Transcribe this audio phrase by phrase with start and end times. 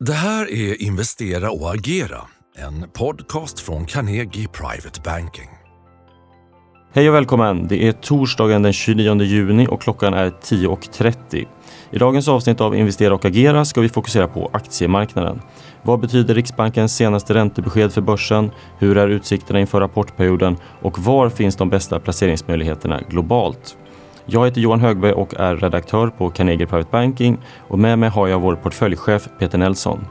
[0.00, 2.20] Det här är Investera och agera,
[2.56, 5.48] en podcast från Carnegie Private Banking.
[6.92, 7.66] Hej och välkommen!
[7.68, 11.46] Det är torsdagen den 29 juni och klockan är 10.30.
[11.90, 15.40] I dagens avsnitt av Investera och agera ska vi fokusera på aktiemarknaden.
[15.82, 18.50] Vad betyder Riksbankens senaste räntebesked för börsen?
[18.78, 20.56] Hur är utsikterna inför rapportperioden?
[20.82, 23.76] Och var finns de bästa placeringsmöjligheterna globalt?
[24.28, 27.38] Jag heter Johan Högberg och är redaktör på Carnegie Private Banking
[27.68, 30.06] och med mig har jag vår portföljchef Peter Nelson.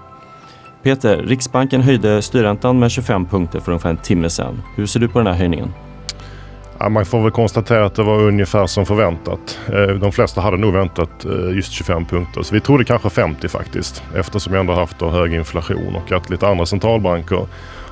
[0.84, 4.62] Peter, Riksbanken höjde styrräntan med 25 punkter för ungefär en timme sedan.
[4.76, 5.74] Hur ser du på den här höjningen?
[6.80, 9.60] Ja, man får väl konstatera att det var ungefär som förväntat.
[9.68, 12.44] Eh, de flesta hade nog väntat eh, just 25 punkter.
[12.44, 14.04] Så vi trodde kanske 50 faktiskt.
[14.16, 17.48] Eftersom vi ändå haft hög inflation och att lite andra centralbanker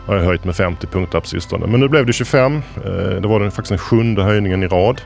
[0.05, 1.67] har höjt med 50 punkter på sistone.
[1.67, 2.55] Men nu blev det 25.
[2.55, 2.61] Eh,
[3.21, 5.01] det var faktiskt den sjunde höjningen i rad.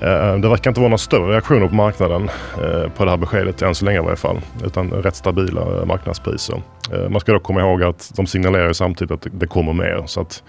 [0.00, 2.30] Eh, det verkar inte vara några större reaktioner på marknaden
[2.62, 4.40] eh, på det här beskedet än så länge i varje fall.
[4.64, 6.62] Utan rätt stabila eh, marknadspriser.
[7.10, 10.02] Man ska dock komma ihåg att de signalerar samtidigt att det kommer mer.
[10.06, 10.42] Så att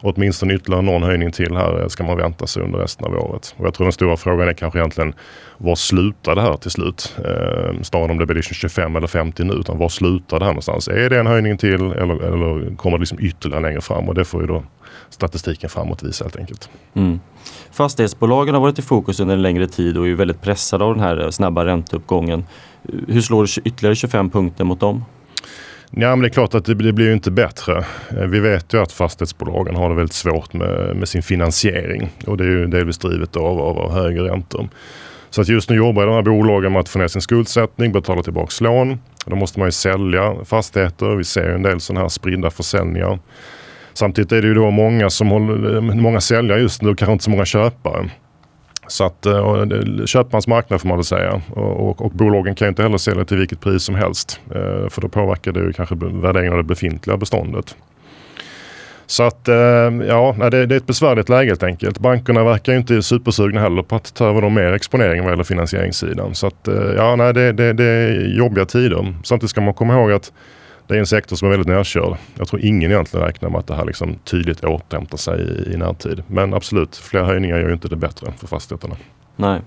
[0.00, 3.54] åtminstone ytterligare någon höjning till här ska man vänta sig under resten av året.
[3.58, 5.14] Och jag tror den stora frågan är kanske egentligen
[5.58, 7.16] var slutar det här till slut?
[7.18, 10.52] Eh, snarare om det blir liksom 25 eller 50 nu, utan var slutar det här
[10.52, 10.88] någonstans?
[10.88, 14.08] Är det en höjning till eller, eller kommer det liksom ytterligare längre fram?
[14.08, 14.62] Och det får ju då
[15.10, 16.70] statistiken framåt visa helt enkelt.
[16.94, 17.20] Mm.
[17.70, 21.04] Fastighetsbolagen har varit i fokus under en längre tid och är väldigt pressade av den
[21.04, 22.44] här snabba ränteuppgången.
[23.08, 25.04] Hur slår ytterligare 25 punkter mot dem?
[25.90, 27.84] Ja, men det är klart att det, det blir ju inte bättre.
[28.10, 32.36] Eh, vi vet ju att fastighetsbolagen har det väldigt svårt med, med sin finansiering och
[32.36, 34.68] det är ju delvis drivet av, av, av högre räntor.
[35.30, 38.22] Så att just nu jobbar de här bolagen med att få ner sin skuldsättning, betala
[38.22, 38.98] tillbaka lån.
[39.26, 41.16] Då måste man ju sälja fastigheter.
[41.16, 43.18] Vi ser ju en del sådana här spridda försäljningar.
[43.98, 47.12] Samtidigt är det ju då många, som håller, eh, många säljare just nu, och kanske
[47.12, 48.10] inte så många köpare.
[48.86, 49.66] Så att eh,
[50.06, 51.42] köparens marknad får man väl säga.
[51.50, 54.40] Och, och, och, bolagen kan ju inte heller sälja till vilket pris som helst.
[54.50, 57.76] Eh, för då påverkar det ju kanske värderingen av det befintliga beståndet.
[59.06, 59.48] Så att
[60.08, 61.98] ja, det, det är ett besvärligt läge helt enkelt.
[61.98, 66.34] Bankerna verkar ju inte supersugna heller på att ta över mer exponering vad gäller finansieringssidan.
[66.34, 69.14] Så att ja, nej, det, det, det är jobbiga tider.
[69.24, 70.32] Samtidigt ska man komma ihåg att
[70.88, 72.16] det är en sektor som är väldigt nerkörd.
[72.38, 75.76] Jag tror ingen egentligen räknar med att det här liksom tydligt återhämtar sig i, i
[75.76, 76.22] närtid.
[76.26, 78.96] Men absolut, fler höjningar gör ju inte det bättre för fastigheterna.
[79.36, 79.60] Nej.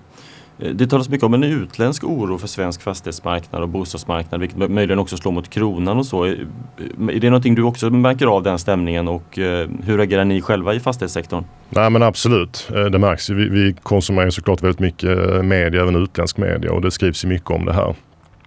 [0.58, 4.98] Eh, det talas mycket om en utländsk oro för svensk fastighetsmarknad och bostadsmarknad vilket möjligen
[4.98, 6.26] också slår mot kronan och så.
[6.26, 6.32] Eh,
[6.98, 10.74] är det någonting du också märker av den stämningen och eh, hur agerar ni själva
[10.74, 11.44] i fastighetssektorn?
[11.68, 13.30] Nej men absolut, det märks.
[13.30, 17.50] Vi, vi konsumerar såklart väldigt mycket media, även utländsk media och det skrivs ju mycket
[17.50, 17.94] om det här.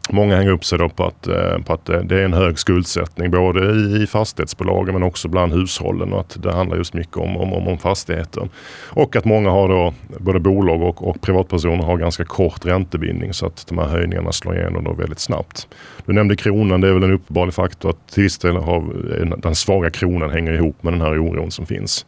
[0.10, 2.60] Många hänger upp sig då på att, eh, på att eh, det är en hög
[2.60, 3.72] skuldsättning både
[4.04, 7.78] i fastighetsbolagen men också bland hushållen och att det handlar just mycket om, om, om
[7.78, 8.50] fastigheter.
[8.84, 13.46] Och att många har då, både bolag och, och privatpersoner har ganska kort räntebindning så
[13.46, 15.68] att de här höjningarna slår igenom då väldigt snabbt.
[16.06, 19.38] Du nämnde kronan, det är väl en uppenbar faktor att till viss del har eh,
[19.38, 22.06] den svaga kronan hänger ihop med den här oron som finns.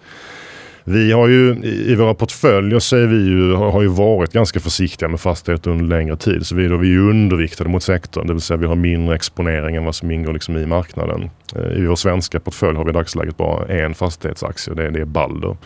[0.90, 5.10] Vi har ju i våra portföljer så är vi ju, har ju varit ganska försiktiga
[5.10, 6.46] med fastigheter under längre tid.
[6.46, 9.76] Så vi, då, vi är underviktade mot sektorn, det vill säga vi har mindre exponering
[9.76, 11.30] än vad som ingår liksom i marknaden.
[11.56, 15.06] Eh, I vår svenska portfölj har vi i dagsläget bara en fastighetsaktie, det, det är
[15.06, 15.58] Balder.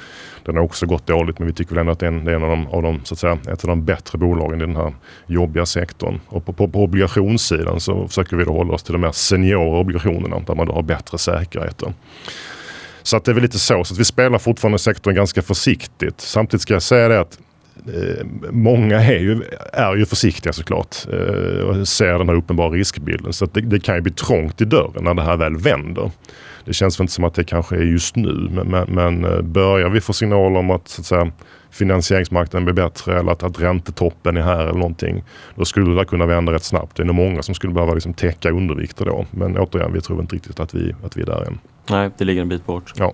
[0.45, 2.31] Den har också gått dåligt men vi tycker väl ändå att det är en, det
[2.31, 4.65] är en av, de, av de, så att säga, ett av de bättre bolagen i
[4.65, 4.93] den här
[5.27, 6.19] jobbiga sektorn.
[6.27, 9.79] Och på, på, på obligationssidan så försöker vi då hålla oss till de mer seniora
[9.79, 11.93] obligationerna där man då har bättre säkerheter.
[13.03, 13.83] Så att det är väl lite så.
[13.83, 16.21] Så att vi spelar fortfarande sektorn ganska försiktigt.
[16.21, 17.39] Samtidigt ska jag säga det att
[17.87, 23.33] eh, många är ju, är ju försiktiga såklart eh, och ser den här uppenbara riskbilden.
[23.33, 26.11] Så det, det, kan ju bli trångt i dörren när det här väl vänder.
[26.65, 29.41] Det känns väl inte som att det kanske är just nu men, men, men eh,
[29.41, 31.31] börjar vi få signaler om att, så att säga,
[31.71, 35.23] finansieringsmarknaden blir bättre eller att, att räntetoppen är här eller någonting.
[35.55, 36.97] Då skulle det kunna vända rätt snabbt.
[36.97, 39.25] Det är nog många som skulle behöva liksom täcka undervikter då.
[39.31, 41.59] Men återigen, vi tror inte riktigt att vi, att vi är där än.
[41.91, 42.93] Nej, det ligger en bit bort.
[42.95, 43.13] Ja.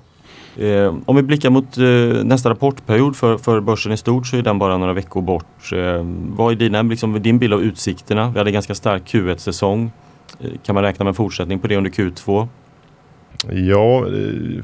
[0.58, 4.42] Eh, om vi blickar mot eh, nästa rapportperiod för, för börsen i stort så är
[4.42, 5.72] den bara några veckor bort.
[5.74, 6.06] Eh,
[6.38, 8.30] vad är dina, liksom, din bild av utsikterna?
[8.30, 9.92] Vi hade en ganska stark Q1-säsong.
[10.40, 12.47] Eh, kan man räkna med en fortsättning på det under Q2?
[13.43, 14.63] Ja, eh,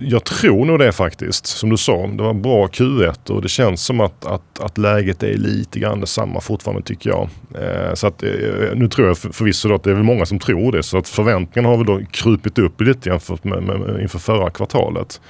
[0.00, 1.46] jag tror nog det faktiskt.
[1.46, 5.22] Som du sa, det var bra Q1 och det känns som att, att, att läget
[5.22, 7.28] är lite grann detsamma fortfarande tycker jag.
[7.54, 8.30] Eh, så att, eh,
[8.74, 11.68] nu tror jag förvisso att det är väl många som tror det så att förväntningarna
[11.68, 15.20] har väl då krupit upp lite jämfört med, med, med inför förra kvartalet.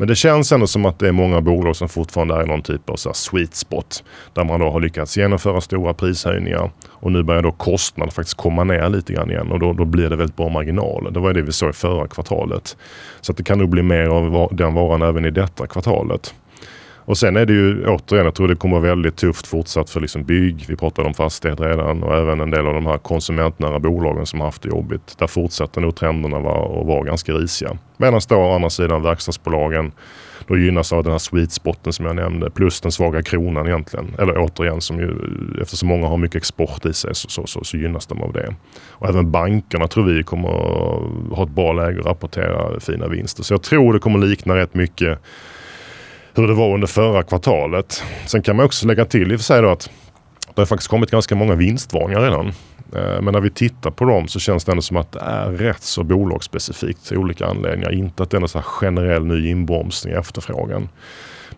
[0.00, 2.62] Men det känns ändå som att det är många bolag som fortfarande är i någon
[2.62, 4.04] typ av så sweet spot.
[4.32, 8.64] Där man då har lyckats genomföra stora prishöjningar och nu börjar då kostnaden faktiskt komma
[8.64, 11.12] ner lite grann igen och då, då blir det väldigt bra marginal.
[11.12, 12.76] Det var det vi såg i förra kvartalet.
[13.20, 16.34] Så att det kan nog bli mer av den varan även i detta kvartalet.
[17.10, 20.00] Och sen är det ju återigen, jag tror det kommer vara väldigt tufft fortsatt för
[20.00, 20.64] liksom bygg.
[20.68, 24.40] Vi pratade om fastighet redan och även en del av de här konsumentnära bolagen som
[24.40, 25.18] har haft det jobbigt.
[25.18, 27.78] Där fortsatte nog trenderna vara, att vara ganska risiga.
[27.96, 29.92] Medan då å andra sidan verkstadsbolagen
[30.46, 34.14] då gynnas av den här sweet spoten som jag nämnde plus den svaga kronan egentligen.
[34.18, 35.14] Eller återigen, som ju,
[35.62, 38.54] eftersom många har mycket export i sig så, så, så, så gynnas de av det.
[38.90, 40.48] Och även bankerna tror vi kommer
[41.34, 43.42] ha ett bra läge att rapportera fina vinster.
[43.42, 45.18] Så jag tror det kommer likna rätt mycket
[46.34, 48.02] hur det var under förra kvartalet.
[48.26, 49.90] Sen kan man också lägga till i och för sig då att
[50.54, 52.46] det har faktiskt kommit ganska många vinstvarningar redan.
[52.96, 55.50] Eh, men när vi tittar på dem så känns det ändå som att det är
[55.50, 57.92] rätt så bolagsspecifikt till olika anledningar.
[57.92, 60.88] Inte att det är någon generell ny inbromsning i efterfrågan.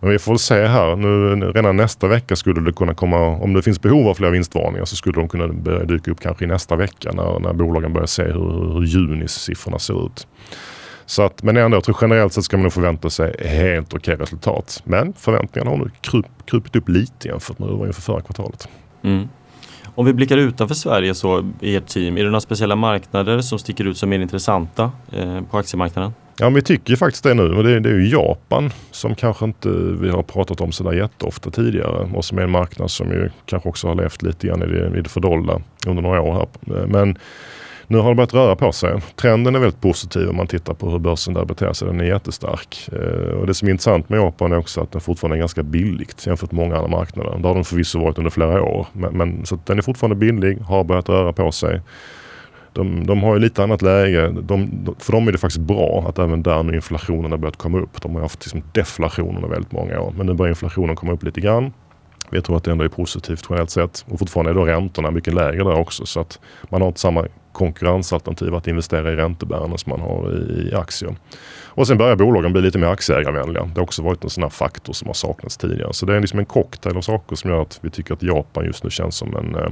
[0.00, 0.96] Men vi får väl se här.
[0.96, 4.84] Nu, redan nästa vecka skulle det kunna komma, om det finns behov av fler vinstvarningar
[4.84, 8.06] så skulle de kunna börja dyka upp kanske i nästa vecka när, när bolagen börjar
[8.06, 10.26] se hur, hur junis siffrorna ser ut.
[11.06, 14.16] Så att, men ändå, jag tror generellt sett ska man nog förvänta sig helt okej
[14.16, 14.82] resultat.
[14.84, 18.20] Men förväntningarna har nu kryp, krupit upp lite jämfört med hur det var inför förra
[18.20, 18.68] kvartalet.
[19.02, 19.28] Mm.
[19.94, 23.58] Om vi blickar utanför Sverige så i ert team, är det några speciella marknader som
[23.58, 26.12] sticker ut som mer intressanta eh, på aktiemarknaden?
[26.38, 27.54] Ja, vi tycker faktiskt det nu.
[27.54, 29.68] Och det, det är ju Japan som kanske inte
[30.00, 33.68] vi har pratat om sådär jätteofta tidigare och som är en marknad som ju kanske
[33.68, 36.86] också har levt lite grann i det, i det fördolda under några år här.
[36.86, 37.18] Men
[37.92, 39.00] nu har det börjat röra på sig.
[39.16, 41.88] Trenden är väldigt positiv om man tittar på hur börsen där beter sig.
[41.88, 42.88] Den är jättestark.
[42.92, 45.62] Eh, och det som är intressant med Japan är också att den fortfarande är ganska
[45.62, 47.38] billigt jämfört med många andra marknader.
[47.38, 48.86] Det har den förvisso varit under flera år.
[48.92, 51.80] Men, men så den är fortfarande billig, har börjat röra på sig.
[52.72, 54.30] De, de har ju lite annat läge.
[54.42, 57.78] De, för dem är det faktiskt bra att även där nu inflationen har börjat komma
[57.78, 58.02] upp.
[58.02, 60.14] De har haft liksom deflation under väldigt många år.
[60.16, 61.72] Men nu börjar inflationen komma upp lite grann.
[62.30, 64.04] Vi tror att det ändå är positivt generellt sett.
[64.08, 66.06] Och fortfarande är då räntorna mycket lägre där också.
[66.06, 66.40] Så att
[66.70, 71.16] man har inte samma konkurrensalternativ att investera i räntebärande som man har i aktier.
[71.74, 73.64] Och sen börjar bolagen bli lite mer aktieägarvänliga.
[73.64, 75.92] Det har också varit en sån här faktor som har saknats tidigare.
[75.92, 78.64] Så det är liksom en cocktail av saker som gör att vi tycker att Japan
[78.64, 79.70] just nu känns som en eh,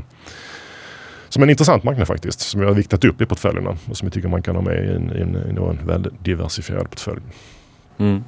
[1.29, 2.41] som en intressant marknad faktiskt.
[2.41, 4.85] Som vi har viktat upp i portföljerna och som vi tycker man kan ha med
[4.85, 7.21] i en, i en, i en väldigt diversifierad portfölj.
[7.99, 8.25] Mm.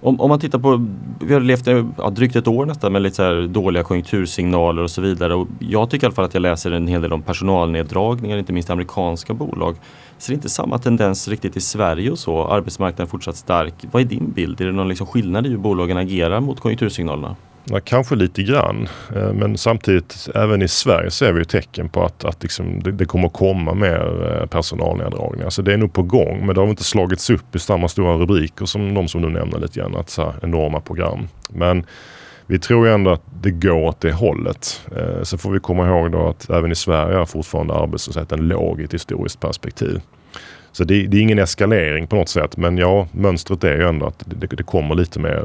[0.00, 0.86] Om, om, man tittar på,
[1.20, 1.66] vi har levt
[1.98, 5.34] ja, drygt ett år nästan med lite så dåliga konjunktursignaler och så vidare.
[5.34, 8.52] Och jag tycker i alla fall att jag läser en hel del om personalneddragningar, inte
[8.52, 9.76] minst amerikanska bolag.
[10.18, 12.44] Ser inte samma tendens riktigt i Sverige och så?
[12.44, 13.74] Arbetsmarknaden är fortsatt stark.
[13.90, 14.60] Vad är din bild?
[14.60, 17.36] Är det någon liksom skillnad i hur bolagen agerar mot konjunktursignalerna?
[17.70, 18.88] Ja, kanske lite grann.
[19.16, 23.04] Eh, men samtidigt även i Sverige ser vi tecken på att, att liksom det, det
[23.04, 25.50] kommer komma mer eh, personalneddragningar.
[25.50, 26.46] Så det är nog på gång.
[26.46, 29.58] Men det har inte slagits upp i samma stora rubriker som de som du nämner
[29.58, 29.96] lite grann.
[29.96, 31.28] Att så här, enorma program.
[31.48, 31.86] Men
[32.46, 34.80] vi tror ju ändå att det går åt det hållet.
[34.96, 38.80] Eh, så får vi komma ihåg då att även i Sverige är fortfarande arbetslösheten låg
[38.80, 40.00] i ett historiskt perspektiv.
[40.72, 42.56] Så det, det, är ingen eskalering på något sätt.
[42.56, 45.44] Men ja, mönstret är ju ändå att det, det kommer lite mer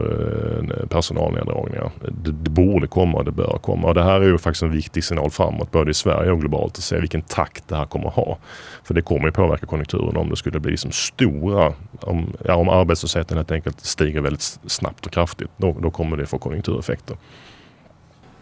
[0.79, 1.91] eh, personalneddragningar.
[2.01, 3.87] Det, det borde komma och det bör komma.
[3.87, 6.77] Och det här är ju faktiskt en viktig signal framåt, både i Sverige och globalt,
[6.77, 8.37] att se vilken takt det här kommer att ha.
[8.83, 12.69] För det kommer ju påverka konjunkturen om det skulle bli liksom stora, om, ja, om
[12.69, 15.49] arbetslösheten helt enkelt stiger väldigt snabbt och kraftigt.
[15.57, 17.17] Då, då kommer det få konjunktureffekter.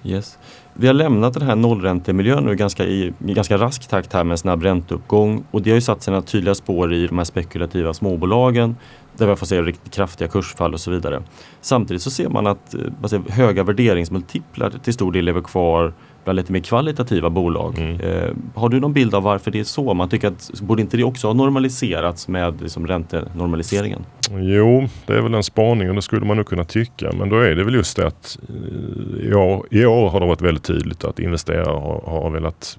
[0.03, 0.37] Yes.
[0.73, 4.31] Vi har lämnat den här nollräntemiljön nu ganska i, i ganska rask takt här med
[4.31, 7.93] en snabb ränteuppgång och det har ju satt sina tydliga spår i de här spekulativa
[7.93, 8.75] småbolagen
[9.17, 11.23] där vi får se riktigt kraftiga kursfall och så vidare.
[11.61, 16.37] Samtidigt så ser man att eh, säger, höga värderingsmultiplar till stor del lever kvar bland
[16.37, 17.77] lite mer kvalitativa bolag.
[17.77, 17.99] Mm.
[17.99, 19.93] Eh, har du någon bild av varför det är så?
[19.93, 24.05] Man tycker att borde inte det också ha normaliserats med liksom, räntenormaliseringen?
[24.31, 27.11] Jo, det är väl en spaning och det skulle man nog kunna tycka.
[27.13, 30.25] Men då är det väl just det att eh, i år, i år har det
[30.25, 32.77] varit väldigt tydligt att investerare har, har velat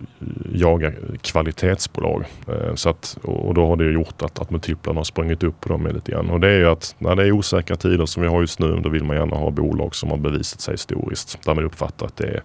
[0.55, 2.25] jaga kvalitetsbolag.
[2.49, 5.69] Eh, så att, och då har det gjort att, att multiplarna har sprungit upp på
[5.69, 6.31] dem lite grann.
[6.31, 8.81] Och det är ju att när det är osäkra tider som vi har just nu,
[8.83, 11.39] då vill man gärna ha bolag som har bevisat sig historiskt.
[11.45, 12.43] Där man uppfattar att det är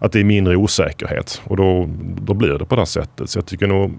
[0.00, 1.88] att det är mindre osäkerhet och då,
[2.20, 3.30] då blir det på det sättet.
[3.30, 3.98] Så jag tycker nog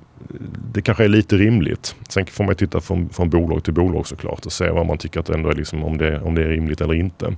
[0.74, 1.96] det kanske är lite rimligt.
[2.10, 5.20] Sen får man titta från, från bolag till bolag såklart och se vad man tycker
[5.20, 7.36] att det ändå är liksom, om, det, om det är rimligt eller inte.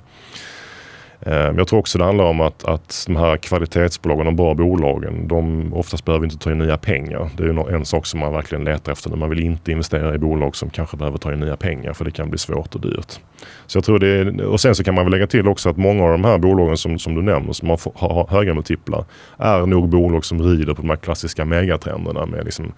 [1.26, 5.28] Men jag tror också det handlar om att, att de här kvalitetsbolagen, de bra bolagen,
[5.28, 7.30] de oftast behöver inte ta in nya pengar.
[7.38, 9.10] Det är ju en sak som man verkligen letar efter.
[9.10, 12.12] Man vill inte investera i bolag som kanske behöver ta in nya pengar för det
[12.12, 13.20] kan bli svårt och dyrt.
[13.68, 15.78] Så jag tror det är, och sen så kan man väl lägga till också att
[15.78, 19.06] många av de här bolagen som, som du nämner som har, har höga multiplar
[19.38, 22.74] är nog bolag som rider på de här klassiska megatrenderna med, liksom,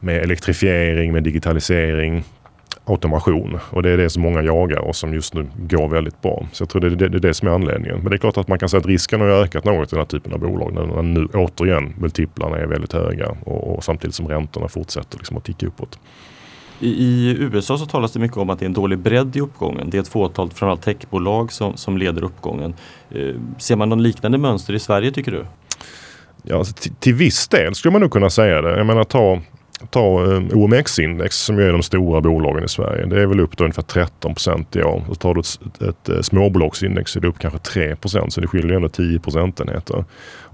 [0.00, 2.24] med elektrifiering, med digitalisering,
[2.86, 3.58] automation.
[3.70, 6.46] Och det är det som många jagar och som just nu går väldigt bra.
[6.52, 7.98] Så jag tror det är det, det, är det som är anledningen.
[7.98, 9.98] Men det är klart att man kan säga att risken har ökat något i den
[9.98, 10.72] här typen av bolag.
[10.74, 15.44] När nu återigen multiplarna är väldigt höga och, och samtidigt som räntorna fortsätter liksom att
[15.44, 15.98] ticka uppåt.
[16.80, 19.90] I, USA så talas det mycket om att det är en dålig bredd i uppgången.
[19.90, 22.74] Det är ett fåtal, framförallt techbolag, som, som leder uppgången.
[23.10, 25.46] Eh, ser man någon liknande mönster i Sverige tycker du?
[26.42, 28.76] Ja, alltså, till, till viss del skulle man nog kunna säga det.
[28.76, 29.40] Jag menar ta
[29.90, 33.06] Ta eh, OMX-index som är de stora bolagen i Sverige.
[33.06, 35.02] Det är väl upp då ungefär 13 procent i år.
[35.08, 38.32] Och tar du ett, ett, ett småbolagsindex så är det upp kanske 3 procent.
[38.32, 40.04] Så det skiljer ändå 10 procentenheter.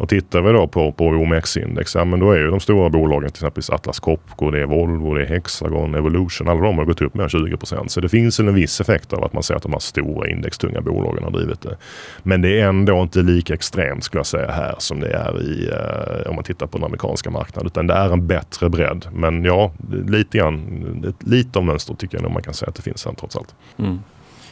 [0.02, 3.30] Och tittar vi då på, på OMX-index, ja men då är ju de stora bolagen
[3.30, 6.48] till exempel Atlas Copco, det är Volvo, det är Hexagon, Evolution.
[6.48, 7.90] Alla de har gått upp med 20 procent.
[7.90, 10.80] Så det finns en viss effekt av att man ser att de här stora indextunga
[10.80, 11.76] bolagen har drivit det.
[12.22, 15.68] Men det är ändå inte lika extremt skulle jag säga här som det är i,
[15.68, 17.66] eh, om man tittar på den amerikanska marknaden.
[17.66, 19.06] Utan det är en bättre bredd.
[19.14, 19.73] Men ja,
[20.07, 23.12] lite grann, lite av mönster tycker jag nog man kan säga att det finns här
[23.12, 23.54] trots allt.
[23.76, 23.99] Mm.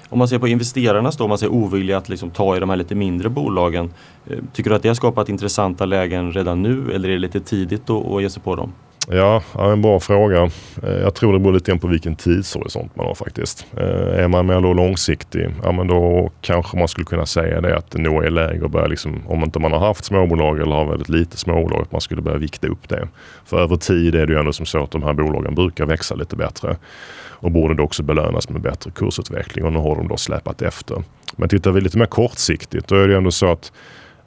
[0.09, 2.71] Om man ser på investerarnas då, om man ser ovilja att liksom ta i de
[2.71, 3.93] här lite mindre bolagen.
[4.27, 7.41] Eh, tycker du att det har skapat intressanta lägen redan nu eller är det lite
[7.41, 8.73] tidigt att ge sig på dem?
[9.09, 10.51] Ja, en bra fråga.
[10.83, 13.67] Eh, jag tror det beror lite på vilken tidshorisont man har faktiskt.
[13.77, 17.91] Eh, är man mer långsiktig, ja men då kanske man skulle kunna säga det att
[17.91, 20.87] det nog är läge att börja, liksom, om inte man har haft småbolag eller har
[20.87, 23.09] väldigt lite småbolag, att man skulle börja vikta upp det.
[23.45, 26.15] För över tid är det ju ändå som så att de här bolagen brukar växa
[26.15, 26.77] lite bättre
[27.41, 31.03] och borde då också belönas med bättre kursutveckling och nu har de då släpat efter.
[31.37, 33.73] Men tittar vi lite mer kortsiktigt, då är det ju ändå så att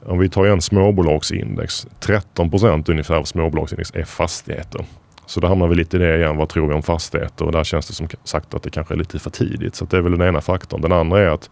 [0.06, 4.84] om vi tar igen småbolagsindex, 13 procent ungefär av småbolagsindex är fastigheter.
[5.26, 6.36] Så då hamnar vi lite i det igen.
[6.36, 7.44] Vad tror vi om fastigheter?
[7.44, 9.74] Och där känns det som sagt att det kanske är lite för tidigt.
[9.74, 10.80] Så det är väl den ena faktorn.
[10.80, 11.50] Den andra är att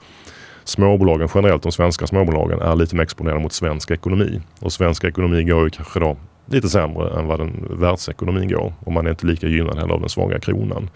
[0.64, 4.40] småbolagen generellt, de svenska småbolagen, är lite mer exponerade mot svensk ekonomi.
[4.60, 6.16] Och svensk ekonomi går ju kanske då
[6.46, 8.72] lite sämre än vad den världsekonomin går.
[8.80, 10.90] Och man är inte lika gynnad heller av den svaga kronan.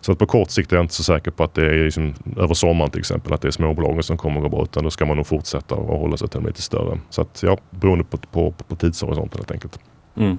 [0.00, 2.14] Så att på kort sikt är jag inte så säker på att det är liksom,
[2.36, 4.62] över sommaren till exempel, att det är småbolagen som kommer att gå bra.
[4.62, 6.98] Utan då ska man nog fortsätta och hålla sig till de lite större.
[7.10, 9.78] Så att ja, beroende på, på, på tidshorisonten helt enkelt.
[10.16, 10.38] Mm.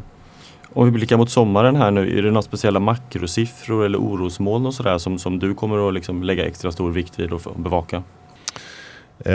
[0.73, 4.73] Om vi blickar mot sommaren här nu, är det några speciella makrosiffror eller orosmoln och
[4.73, 8.03] sådär som, som du kommer att liksom lägga extra stor vikt vid och bevaka?
[9.27, 9.33] Uh,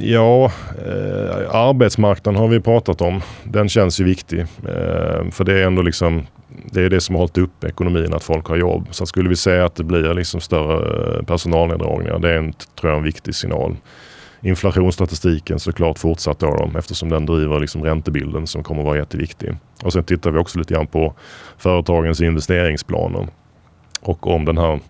[0.00, 0.50] ja,
[0.86, 3.20] uh, arbetsmarknaden har vi pratat om.
[3.44, 4.40] Den känns ju viktig.
[4.40, 6.26] Uh, för det är ändå liksom
[6.64, 8.88] det är det som har hållit upp ekonomin, att folk har jobb.
[8.90, 12.92] Så skulle vi säga att det blir liksom större eh, personalneddragningar, det är en, tror
[12.92, 13.76] jag, en viktig signal.
[14.40, 19.56] Inflationsstatistiken såklart fortsatt då, då eftersom den driver liksom räntebilden som kommer att vara jätteviktig.
[19.84, 21.14] Och sen tittar vi också lite grann på
[21.58, 23.28] företagens investeringsplaner.
[24.00, 24.80] Och om den här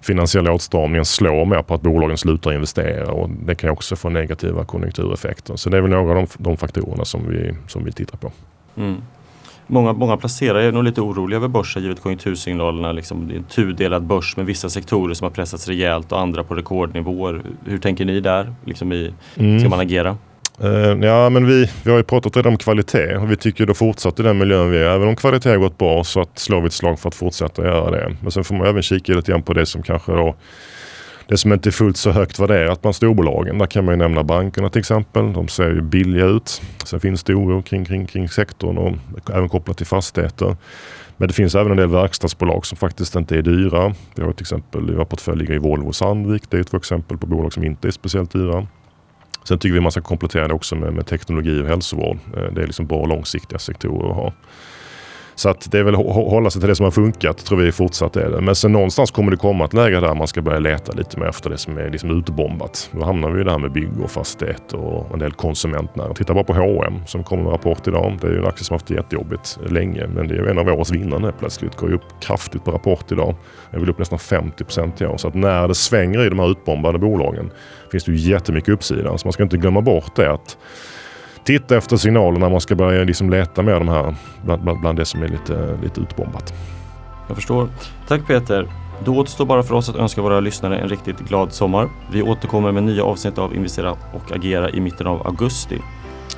[0.00, 4.64] finansiella åtstramningen slår mer på att bolagen slutar investera och det kan också få negativa
[4.64, 5.56] konjunktureffekter.
[5.56, 8.32] Så det är väl några av de, de faktorerna som vi, som vi tittar på.
[8.76, 9.02] Mm.
[9.72, 12.92] Många, många placerare är nog lite oroliga över börsen givet konjunktursignalerna.
[12.92, 16.44] Liksom, det är en tudelad börs med vissa sektorer som har pressats rejält och andra
[16.44, 17.42] på rekordnivåer.
[17.64, 18.54] Hur tänker ni där?
[18.64, 19.60] Liksom i, mm.
[19.60, 20.16] Ska man agera?
[20.64, 23.74] Uh, ja, men vi, vi har ju pratat redan om kvalitet och vi tycker då
[23.74, 24.90] fortsatt i den miljön vi är.
[24.90, 27.64] Även om kvalitet har gått bra så att slår vi ett slag för att fortsätta
[27.64, 28.16] göra det.
[28.22, 30.34] Men sen får man även kika lite grann på det som kanske då
[31.30, 33.58] det som inte är fullt så högt värderat bland storbolagen.
[33.58, 35.32] Där kan man ju nämna bankerna till exempel.
[35.32, 36.62] De ser ju billiga ut.
[36.84, 38.92] Sen finns det oro kring, kring, kring sektorn och
[39.34, 40.56] även kopplat till fastigheter.
[41.16, 43.94] Men det finns även en del verkstadsbolag som faktiskt inte är dyra.
[44.14, 46.42] Vi har till exempel i vår portfölj ligger i Volvo Sandvik.
[46.50, 48.66] Det är ett exempel på bolag som inte är speciellt dyra.
[49.44, 52.18] Sen tycker vi man ska komplettera det också med, med teknologi och hälsovård.
[52.36, 54.32] Eh, det är liksom bra långsiktiga sektorer att ha.
[55.40, 57.72] Så att det är väl att hålla sig till det som har funkat, tror vi
[57.72, 58.40] fortsatt är det.
[58.40, 61.26] Men sen någonstans kommer det komma ett läge där man ska börja leta lite mer
[61.26, 62.90] efter det som är liksom utbombat.
[62.92, 66.14] Då hamnar vi i det här med bygg och fastighet och en del konsumentnära.
[66.14, 68.18] Titta bara på H&M som kommer med rapport idag.
[68.20, 70.58] Det är ju en aktie som haft det jättejobbigt länge, men det är ju en
[70.58, 71.76] av årets vinnare plötsligt.
[71.76, 73.34] Går ju upp kraftigt på rapport idag.
[73.70, 75.16] Jag vill upp nästan 50 procent i år.
[75.16, 77.50] Så att när det svänger i de här utbombade bolagen
[77.92, 79.18] finns det ju jättemycket uppsida.
[79.18, 80.56] Så man ska inte glömma bort det att
[81.44, 84.98] titta efter signaler när man ska börja liksom leta med de här bland, bland, bland
[84.98, 86.54] det som är lite, lite utbombat.
[87.28, 87.68] Jag förstår.
[88.08, 88.68] Tack Peter.
[89.04, 91.88] Då återstår bara för oss att önska våra lyssnare en riktigt glad sommar.
[92.12, 95.78] Vi återkommer med nya avsnitt av Investera och agera i mitten av augusti.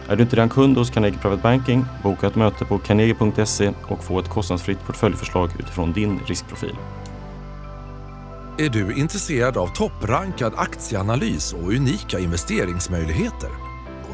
[0.08, 4.04] Är du inte redan kund hos Carnegie Private Banking, boka ett möte på carnegie.se och
[4.04, 6.76] få ett kostnadsfritt portföljförslag utifrån din riskprofil.
[8.58, 13.71] Är du intresserad av topprankad aktieanalys och unika investeringsmöjligheter?